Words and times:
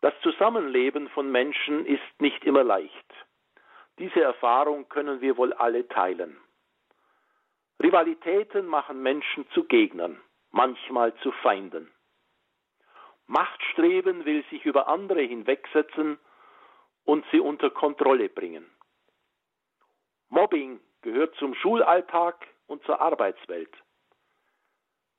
Das 0.00 0.14
Zusammenleben 0.22 1.08
von 1.10 1.30
Menschen 1.30 1.86
ist 1.86 2.20
nicht 2.20 2.44
immer 2.44 2.64
leicht. 2.64 3.14
Diese 3.98 4.20
Erfahrung 4.20 4.88
können 4.88 5.20
wir 5.20 5.36
wohl 5.36 5.52
alle 5.54 5.88
teilen. 5.88 6.36
Rivalitäten 7.82 8.66
machen 8.66 9.02
Menschen 9.02 9.48
zu 9.50 9.64
Gegnern, 9.64 10.20
manchmal 10.50 11.14
zu 11.16 11.32
Feinden. 11.32 11.90
Machtstreben 13.26 14.24
will 14.24 14.44
sich 14.50 14.64
über 14.64 14.88
andere 14.88 15.22
hinwegsetzen 15.22 16.18
und 17.04 17.24
sie 17.30 17.40
unter 17.40 17.70
Kontrolle 17.70 18.28
bringen. 18.28 18.70
Mobbing 20.28 20.80
gehört 21.02 21.34
zum 21.36 21.54
Schulalltag 21.54 22.46
und 22.66 22.84
zur 22.84 23.00
Arbeitswelt. 23.00 23.72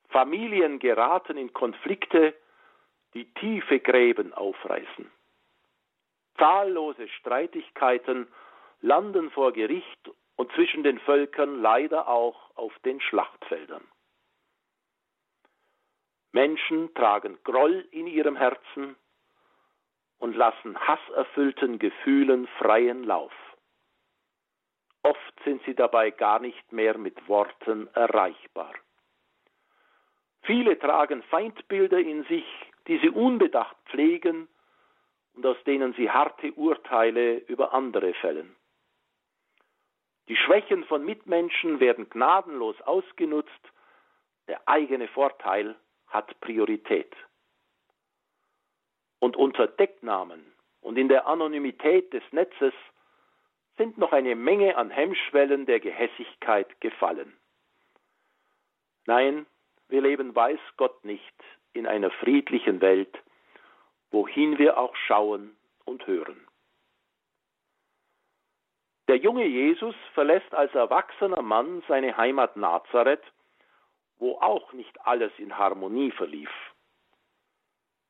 Familien 0.10 0.80
geraten 0.80 1.38
in 1.38 1.54
Konflikte, 1.54 2.34
die 3.18 3.26
tiefe 3.34 3.80
Gräben 3.80 4.32
aufreißen. 4.32 5.10
Zahllose 6.38 7.08
Streitigkeiten 7.08 8.28
landen 8.82 9.32
vor 9.32 9.54
Gericht 9.54 10.12
und 10.36 10.52
zwischen 10.52 10.84
den 10.84 11.00
Völkern 11.00 11.60
leider 11.60 12.08
auch 12.08 12.56
auf 12.56 12.78
den 12.86 13.02
Schlachtfeldern. 13.02 13.84
Menschen 16.32 16.94
tragen 16.94 17.40
Groll 17.44 17.88
in 17.90 18.06
ihrem 18.06 18.36
Herzen 18.36 18.96
und 20.20 20.36
lassen 20.36 20.78
hasserfüllten 20.80 21.80
Gefühlen 21.80 22.48
freien 22.60 23.04
Lauf. 23.04 23.34
Oft 25.02 25.44
sind 25.44 25.64
sie 25.66 25.74
dabei 25.74 26.12
gar 26.12 26.40
nicht 26.40 26.72
mehr 26.72 27.00
mit 27.00 27.28
Worten 27.28 27.88
erreichbar. 27.96 28.76
Viele 30.44 30.78
tragen 30.78 31.24
Feindbilder 31.24 31.98
in 31.98 32.24
sich, 32.26 32.46
die 32.88 32.98
sie 33.00 33.10
unbedacht 33.10 33.76
pflegen 33.86 34.48
und 35.34 35.46
aus 35.46 35.58
denen 35.66 35.94
sie 35.94 36.10
harte 36.10 36.52
Urteile 36.54 37.38
über 37.38 37.74
andere 37.74 38.14
fällen. 38.16 38.56
Die 40.30 40.36
Schwächen 40.36 40.84
von 40.86 41.06
Mitmenschen 41.06 41.80
werden 41.80 42.10
gnadenlos 42.10 42.80
ausgenutzt, 42.82 43.52
der 44.48 44.68
eigene 44.68 45.08
Vorteil 45.10 45.76
hat 46.08 46.40
Priorität. 46.42 47.14
Und 49.20 49.36
unter 49.36 49.68
Decknamen 49.68 50.54
und 50.82 50.98
in 50.98 51.08
der 51.08 51.28
Anonymität 51.28 52.14
des 52.14 52.24
Netzes 52.32 52.74
sind 53.78 53.98
noch 53.98 54.12
eine 54.12 54.36
Menge 54.36 54.76
an 54.76 54.90
Hemmschwellen 54.90 55.66
der 55.66 55.80
Gehässigkeit 55.80 56.80
gefallen. 56.82 57.38
Nein, 59.06 59.46
wir 59.88 60.02
leben 60.02 60.36
weiß 60.36 60.60
Gott 60.76 61.04
nicht 61.06 61.36
in 61.78 61.88
einer 61.88 62.12
friedlichen 62.12 62.82
Welt, 62.82 63.16
wohin 64.12 64.58
wir 64.58 64.78
auch 64.78 64.96
schauen 64.96 65.56
und 65.86 66.06
hören. 66.08 66.48
Der 69.08 69.18
junge 69.18 69.46
Jesus 69.46 69.96
verlässt 70.14 70.54
als 70.54 70.74
erwachsener 70.76 71.42
Mann 71.42 71.82
seine 71.88 72.18
Heimat 72.18 72.58
Nazareth, 72.58 73.24
wo 74.18 74.38
auch 74.40 74.74
nicht 74.74 75.06
alles 75.06 75.32
in 75.38 75.58
Harmonie 75.58 76.12
verlief. 76.12 76.50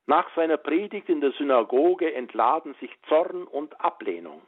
Nach 0.07 0.33
seiner 0.35 0.57
Predigt 0.57 1.09
in 1.09 1.21
der 1.21 1.33
Synagoge 1.33 2.13
entladen 2.13 2.73
sich 2.75 2.91
Zorn 3.09 3.43
und 3.43 3.79
Ablehnung. 3.81 4.41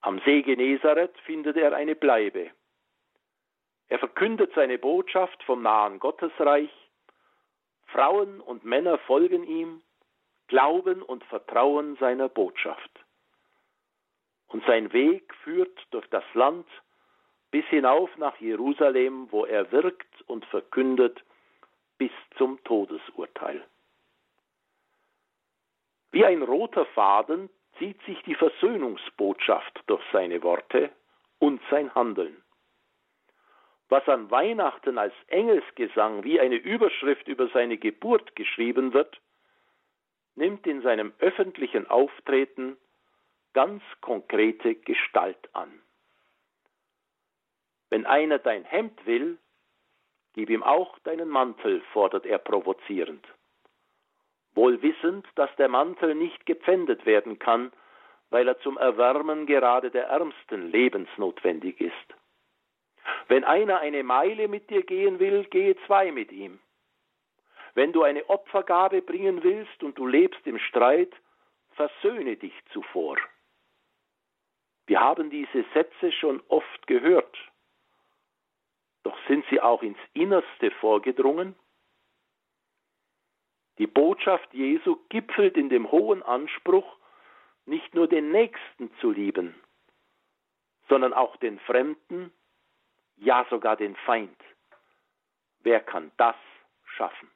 Am 0.00 0.18
See 0.24 0.42
Genezareth 0.42 1.16
findet 1.26 1.56
er 1.56 1.74
eine 1.74 1.94
Bleibe. 1.94 2.50
Er 3.88 3.98
verkündet 3.98 4.52
seine 4.54 4.78
Botschaft 4.78 5.42
vom 5.44 5.62
nahen 5.62 5.98
Gottesreich. 6.00 6.70
Frauen 7.92 8.40
und 8.40 8.64
Männer 8.64 8.98
folgen 8.98 9.44
ihm, 9.44 9.82
glauben 10.48 11.02
und 11.02 11.24
vertrauen 11.24 11.96
seiner 11.96 12.28
Botschaft. 12.28 12.90
Und 14.48 14.64
sein 14.66 14.92
Weg 14.92 15.34
führt 15.44 15.78
durch 15.90 16.06
das 16.08 16.24
Land 16.34 16.66
bis 17.50 17.64
hinauf 17.66 18.10
nach 18.16 18.36
Jerusalem, 18.38 19.28
wo 19.30 19.44
er 19.44 19.70
wirkt 19.72 20.22
und 20.26 20.44
verkündet 20.46 21.22
bis 21.98 22.10
zum 22.36 22.62
Todesurteil. 22.64 23.62
Wie 26.10 26.24
ein 26.24 26.42
roter 26.42 26.86
Faden 26.86 27.48
zieht 27.78 28.02
sich 28.02 28.20
die 28.22 28.34
Versöhnungsbotschaft 28.34 29.82
durch 29.86 30.02
seine 30.12 30.42
Worte 30.42 30.90
und 31.38 31.60
sein 31.70 31.94
Handeln. 31.94 32.42
Was 33.92 34.08
an 34.08 34.30
Weihnachten 34.30 34.96
als 34.96 35.12
Engelsgesang 35.26 36.24
wie 36.24 36.40
eine 36.40 36.54
Überschrift 36.54 37.28
über 37.28 37.48
seine 37.48 37.76
Geburt 37.76 38.34
geschrieben 38.36 38.94
wird, 38.94 39.20
nimmt 40.34 40.66
in 40.66 40.80
seinem 40.80 41.12
öffentlichen 41.18 41.86
Auftreten 41.90 42.78
ganz 43.52 43.82
konkrete 44.00 44.76
Gestalt 44.76 45.54
an. 45.54 45.70
Wenn 47.90 48.06
einer 48.06 48.38
dein 48.38 48.64
Hemd 48.64 49.04
will, 49.04 49.36
gib 50.32 50.48
ihm 50.48 50.62
auch 50.62 50.98
deinen 51.00 51.28
Mantel, 51.28 51.82
fordert 51.92 52.24
er 52.24 52.38
provozierend. 52.38 53.28
Wohl 54.54 54.80
wissend, 54.80 55.26
dass 55.34 55.54
der 55.56 55.68
Mantel 55.68 56.14
nicht 56.14 56.46
gepfändet 56.46 57.04
werden 57.04 57.38
kann, 57.38 57.70
weil 58.30 58.48
er 58.48 58.58
zum 58.60 58.78
Erwärmen 58.78 59.44
gerade 59.44 59.90
der 59.90 60.06
Ärmsten 60.06 60.70
lebensnotwendig 60.70 61.78
ist. 61.78 62.21
Wenn 63.28 63.44
einer 63.44 63.80
eine 63.80 64.02
Meile 64.02 64.48
mit 64.48 64.70
dir 64.70 64.82
gehen 64.82 65.18
will, 65.18 65.44
gehe 65.44 65.76
zwei 65.86 66.12
mit 66.12 66.32
ihm. 66.32 66.58
Wenn 67.74 67.92
du 67.92 68.02
eine 68.02 68.28
Opfergabe 68.28 69.02
bringen 69.02 69.42
willst 69.42 69.82
und 69.82 69.96
du 69.98 70.06
lebst 70.06 70.46
im 70.46 70.58
Streit, 70.58 71.12
versöhne 71.70 72.36
dich 72.36 72.54
zuvor. 72.72 73.16
Wir 74.86 75.00
haben 75.00 75.30
diese 75.30 75.64
Sätze 75.72 76.12
schon 76.12 76.42
oft 76.48 76.86
gehört. 76.86 77.36
Doch 79.04 79.16
sind 79.26 79.44
sie 79.50 79.60
auch 79.60 79.82
ins 79.82 79.98
Innerste 80.12 80.70
vorgedrungen? 80.72 81.56
Die 83.78 83.86
Botschaft 83.86 84.52
Jesu 84.52 84.98
gipfelt 85.08 85.56
in 85.56 85.68
dem 85.68 85.90
hohen 85.90 86.22
Anspruch, 86.22 86.98
nicht 87.64 87.94
nur 87.94 88.06
den 88.06 88.30
Nächsten 88.30 88.92
zu 89.00 89.10
lieben, 89.10 89.54
sondern 90.88 91.12
auch 91.14 91.36
den 91.36 91.58
Fremden, 91.60 92.32
ja 93.22 93.46
sogar 93.50 93.76
den 93.76 93.96
Feind. 93.96 94.36
Wer 95.60 95.80
kann 95.80 96.10
das 96.16 96.36
schaffen? 96.84 97.30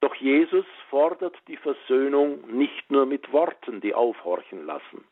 Doch 0.00 0.14
Jesus 0.16 0.66
fordert 0.90 1.36
die 1.48 1.56
Versöhnung 1.56 2.40
nicht 2.56 2.90
nur 2.90 3.06
mit 3.06 3.32
Worten, 3.32 3.80
die 3.80 3.94
aufhorchen 3.94 4.66
lassen. 4.66 5.04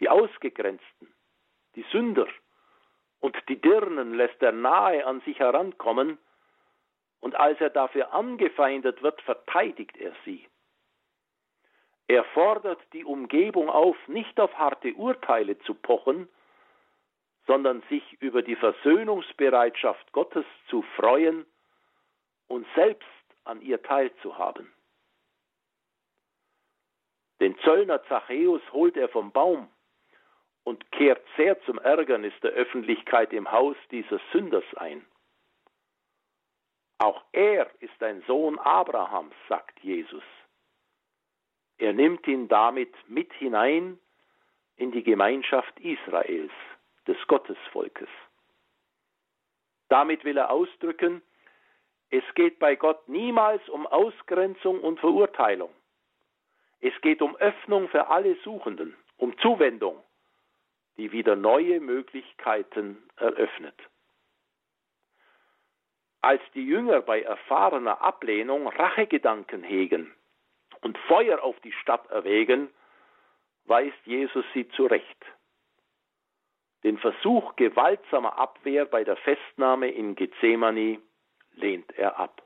Die 0.00 0.08
Ausgegrenzten, 0.08 1.12
die 1.74 1.84
Sünder 1.92 2.28
und 3.20 3.36
die 3.48 3.60
Dirnen 3.60 4.14
lässt 4.14 4.42
er 4.42 4.52
nahe 4.52 5.06
an 5.06 5.20
sich 5.22 5.38
herankommen, 5.38 6.18
und 7.20 7.36
als 7.36 7.60
er 7.60 7.70
dafür 7.70 8.12
angefeindet 8.12 9.00
wird, 9.00 9.22
verteidigt 9.22 9.96
er 9.96 10.12
sie. 10.24 10.44
Er 12.08 12.24
fordert 12.24 12.80
die 12.92 13.04
Umgebung 13.04 13.70
auf, 13.70 13.96
nicht 14.08 14.40
auf 14.40 14.52
harte 14.58 14.92
Urteile 14.94 15.56
zu 15.60 15.74
pochen, 15.74 16.28
sondern 17.46 17.82
sich 17.88 18.02
über 18.20 18.42
die 18.42 18.56
Versöhnungsbereitschaft 18.56 20.12
Gottes 20.12 20.44
zu 20.68 20.82
freuen 20.96 21.44
und 22.46 22.66
selbst 22.74 23.08
an 23.44 23.60
ihr 23.60 23.82
teilzuhaben. 23.82 24.72
Den 27.40 27.58
Zöllner 27.60 28.04
Zachäus 28.04 28.62
holt 28.72 28.96
er 28.96 29.08
vom 29.08 29.32
Baum 29.32 29.68
und 30.64 30.92
kehrt 30.92 31.26
sehr 31.36 31.60
zum 31.62 31.78
Ärgernis 31.78 32.34
der 32.42 32.52
Öffentlichkeit 32.52 33.32
im 33.32 33.50
Haus 33.50 33.76
dieses 33.90 34.20
Sünders 34.30 34.64
ein. 34.76 35.04
Auch 36.98 37.24
er 37.32 37.68
ist 37.80 38.00
ein 38.00 38.22
Sohn 38.28 38.60
Abrahams, 38.60 39.34
sagt 39.48 39.80
Jesus. 39.80 40.22
Er 41.78 41.92
nimmt 41.92 42.28
ihn 42.28 42.46
damit 42.46 42.94
mit 43.08 43.32
hinein 43.32 43.98
in 44.76 44.92
die 44.92 45.02
Gemeinschaft 45.02 45.80
Israels, 45.80 46.52
des 47.06 47.16
Gottesvolkes. 47.26 48.08
Damit 49.88 50.24
will 50.24 50.38
er 50.38 50.50
ausdrücken, 50.50 51.22
es 52.10 52.24
geht 52.34 52.58
bei 52.58 52.76
Gott 52.76 53.08
niemals 53.08 53.66
um 53.68 53.86
Ausgrenzung 53.86 54.80
und 54.80 55.00
Verurteilung. 55.00 55.70
Es 56.80 56.92
geht 57.00 57.22
um 57.22 57.36
Öffnung 57.36 57.88
für 57.88 58.08
alle 58.08 58.34
Suchenden, 58.42 58.94
um 59.16 59.36
Zuwendung, 59.38 60.02
die 60.96 61.12
wieder 61.12 61.36
neue 61.36 61.80
Möglichkeiten 61.80 63.02
eröffnet. 63.16 63.74
Als 66.20 66.42
die 66.54 66.66
Jünger 66.66 67.00
bei 67.00 67.22
erfahrener 67.22 68.02
Ablehnung 68.02 68.68
Rachegedanken 68.68 69.62
hegen 69.62 70.14
und 70.82 70.98
Feuer 71.08 71.42
auf 71.42 71.58
die 71.60 71.72
Stadt 71.72 72.10
erwägen, 72.10 72.68
weist 73.64 73.98
Jesus 74.04 74.44
sie 74.52 74.68
zurecht. 74.70 75.24
Den 76.84 76.98
Versuch 76.98 77.56
gewaltsamer 77.56 78.38
Abwehr 78.38 78.86
bei 78.86 79.04
der 79.04 79.16
Festnahme 79.16 79.88
in 79.88 80.14
Gethsemane 80.14 81.00
lehnt 81.52 81.96
er 81.96 82.18
ab. 82.18 82.42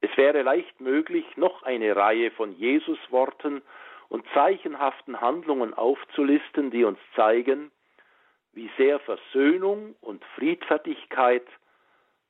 Es 0.00 0.14
wäre 0.18 0.42
leicht 0.42 0.80
möglich, 0.80 1.24
noch 1.36 1.62
eine 1.62 1.96
Reihe 1.96 2.30
von 2.30 2.52
Jesus-Worten 2.52 3.62
und 4.08 4.26
zeichenhaften 4.34 5.20
Handlungen 5.20 5.72
aufzulisten, 5.72 6.70
die 6.70 6.84
uns 6.84 6.98
zeigen, 7.16 7.72
wie 8.52 8.70
sehr 8.76 9.00
Versöhnung 9.00 9.96
und 10.02 10.22
Friedfertigkeit 10.36 11.46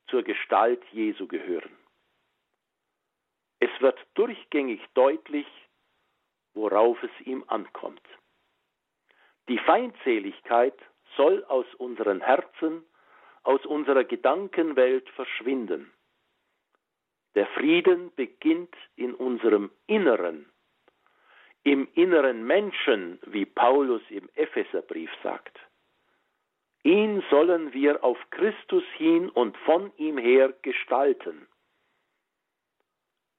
zur 0.06 0.22
Gestalt 0.22 0.82
Jesu 0.92 1.26
gehören. 1.26 1.76
Es 3.58 3.70
wird 3.80 3.98
durchgängig 4.14 4.80
deutlich, 4.94 5.46
worauf 6.54 7.02
es 7.02 7.26
ihm 7.26 7.44
ankommt. 7.48 8.02
Die 9.48 9.58
Feindseligkeit 9.58 10.78
soll 11.16 11.44
aus 11.44 11.66
unseren 11.74 12.20
Herzen, 12.20 12.84
aus 13.42 13.64
unserer 13.66 14.04
Gedankenwelt 14.04 15.08
verschwinden. 15.10 15.92
Der 17.34 17.46
Frieden 17.48 18.14
beginnt 18.14 18.74
in 18.96 19.14
unserem 19.14 19.70
Inneren, 19.86 20.46
im 21.62 21.88
inneren 21.94 22.44
Menschen, 22.44 23.18
wie 23.26 23.44
Paulus 23.44 24.02
im 24.08 24.28
Epheserbrief 24.34 25.10
sagt. 25.22 25.58
Ihn 26.82 27.24
sollen 27.30 27.72
wir 27.72 28.04
auf 28.04 28.18
Christus 28.30 28.84
hin 28.96 29.30
und 29.30 29.56
von 29.58 29.90
ihm 29.96 30.18
her 30.18 30.52
gestalten. 30.62 31.48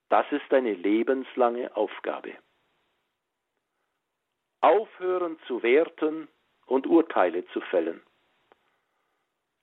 Das 0.08 0.30
ist 0.30 0.52
eine 0.52 0.74
lebenslange 0.74 1.74
Aufgabe. 1.76 2.34
Aufhören 4.66 5.38
zu 5.46 5.62
werten 5.62 6.26
und 6.66 6.88
Urteile 6.88 7.46
zu 7.52 7.60
fällen. 7.60 8.02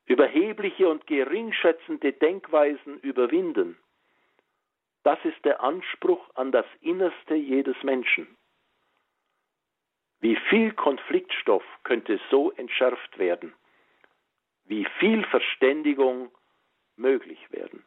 Überhebliche 0.05 0.87
und 0.87 1.05
geringschätzende 1.07 2.13
Denkweisen 2.13 3.01
überwinden. 3.01 3.77
Das 5.03 5.19
ist 5.25 5.43
der 5.43 5.59
Anspruch 5.61 6.33
an 6.35 6.53
das 6.53 6.65
Innerste 6.79 7.35
jedes 7.35 7.75
Menschen. 7.83 8.37
Wie 10.21 10.37
viel 10.47 10.71
Konfliktstoff 10.71 11.65
könnte 11.83 12.17
so 12.31 12.53
entschärft 12.53 13.17
werden? 13.17 13.53
Wie 14.63 14.87
viel 14.99 15.25
Verständigung 15.25 16.31
möglich 16.95 17.51
werden? 17.51 17.83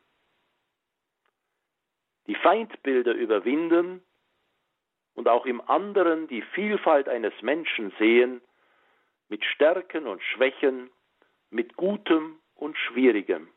Die 2.27 2.35
Feindbilder 2.35 3.15
überwinden 3.15 4.03
und 5.17 5.29
auch 5.29 5.47
im 5.47 5.61
anderen 5.63 6.29
die 6.29 6.43
Vielfalt 6.43 7.09
eines 7.09 7.33
Menschen 7.43 7.93
sehen, 7.99 8.41
mit 9.29 9.45
Stärken 9.45 10.07
und 10.07 10.23
Schwächen, 10.23 10.91
mit 11.51 11.75
Gutem 11.77 12.39
und 12.55 12.77
Schwierigem, 12.79 13.49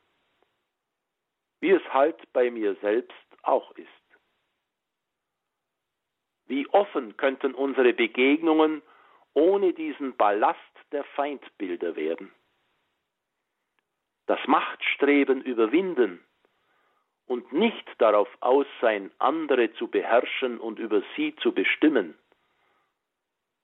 wie 1.60 1.72
es 1.72 1.84
halt 1.94 2.18
bei 2.34 2.50
mir 2.50 2.76
selbst 2.76 3.14
auch 3.44 3.72
ist. 3.76 3.88
Wie 6.48 6.68
offen 6.70 7.16
könnten 7.18 7.54
unsere 7.54 7.94
Begegnungen 7.94 8.82
ohne 9.34 9.74
diesen 9.74 10.16
Ballast 10.16 10.58
der 10.92 11.04
Feindbilder 11.04 11.96
werden? 11.96 12.34
Das 14.26 14.40
Machtstreben 14.48 15.42
überwinden 15.42 16.24
und 17.30 17.54
nicht 17.54 17.88
darauf 18.00 18.28
aus 18.40 18.66
sein, 18.82 19.12
andere 19.20 19.72
zu 19.74 19.88
beherrschen 19.88 20.60
und 20.60 20.80
über 20.80 21.04
sie 21.16 21.36
zu 21.36 21.54
bestimmen. 21.54 22.18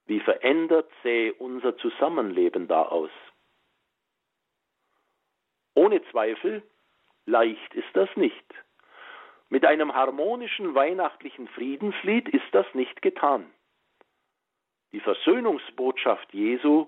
Wie 0.06 0.20
verändert 0.20 0.90
sähe 1.02 1.34
unser 1.34 1.76
Zusammenleben 1.78 2.68
da 2.68 2.84
aus? 2.84 3.10
Ohne 5.74 6.04
Zweifel, 6.12 6.62
leicht 7.26 7.74
ist 7.74 7.90
das 7.94 8.08
nicht. 8.16 8.46
Mit 9.50 9.66
einem 9.66 9.96
harmonischen 9.96 10.76
weihnachtlichen 10.76 11.48
Friedenslied 11.48 12.30
ist 12.30 12.46
das 12.52 12.68
nicht 12.76 13.02
getan. 13.02 13.52
Die 14.92 15.00
Versöhnungsbotschaft 15.00 16.32
Jesu 16.36 16.86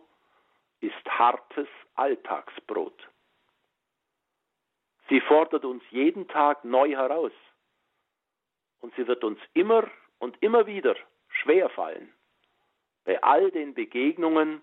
ist 0.80 1.06
hartes 1.10 1.68
Alltagsbrot. 1.96 3.10
Sie 5.10 5.22
fordert 5.22 5.66
uns 5.66 5.84
jeden 5.90 6.28
Tag 6.28 6.64
neu 6.64 6.92
heraus. 6.92 7.32
Und 8.80 8.94
sie 8.96 9.08
wird 9.08 9.24
uns 9.24 9.40
immer 9.54 9.90
und 10.20 10.42
immer 10.42 10.68
wieder 10.68 10.96
schwer 11.30 11.70
fallen. 11.70 12.14
Bei 13.06 13.22
all 13.24 13.52
den 13.52 13.74
Begegnungen, 13.74 14.62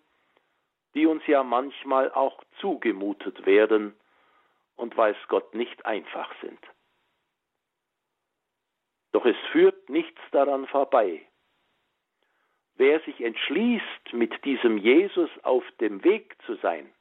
die 0.95 1.07
uns 1.07 1.27
ja 1.27 1.43
manchmal 1.43 2.13
auch 2.13 2.43
zugemutet 2.61 3.47
werden 3.47 3.95
und 4.77 4.97
weiß 4.97 5.17
Gott 5.29 5.55
nicht 5.55 5.85
einfach 5.87 6.31
sind. 6.41 6.61
Doch 9.13 9.25
es 9.25 9.37
führt 9.53 9.89
nichts 9.89 10.21
daran 10.33 10.67
vorbei. 10.67 11.25
Wer 12.77 13.01
sich 13.01 13.21
entschließt, 13.21 14.13
mit 14.13 14.45
diesem 14.45 14.79
Jesus 14.79 15.31
auf 15.45 15.65
dem 15.81 16.03
Weg 16.03 16.37
zu 16.45 16.57
sein, 16.57 16.93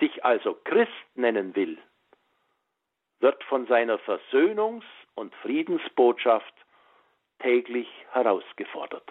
sich 0.00 0.24
also 0.24 0.56
Christ 0.64 0.90
nennen 1.14 1.54
will, 1.54 1.78
wird 3.20 3.42
von 3.44 3.66
seiner 3.66 3.98
Versöhnungs- 3.98 4.82
und 5.14 5.34
Friedensbotschaft 5.36 6.54
täglich 7.38 7.86
herausgefordert. 8.10 9.08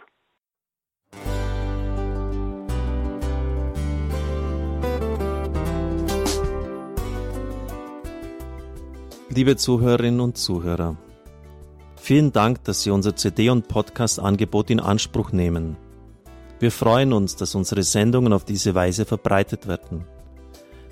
Liebe 9.29 9.55
Zuhörerinnen 9.55 10.19
und 10.19 10.37
Zuhörer, 10.37 10.97
Vielen 12.01 12.31
Dank, 12.31 12.63
dass 12.63 12.81
Sie 12.81 12.89
unser 12.89 13.15
CD- 13.15 13.49
und 13.49 13.67
Podcast-Angebot 13.67 14.71
in 14.71 14.79
Anspruch 14.79 15.31
nehmen. 15.31 15.77
Wir 16.59 16.71
freuen 16.71 17.13
uns, 17.13 17.35
dass 17.35 17.53
unsere 17.53 17.83
Sendungen 17.83 18.33
auf 18.33 18.45
diese 18.45 18.73
Weise 18.73 19.05
verbreitet 19.05 19.67
werden. 19.67 20.05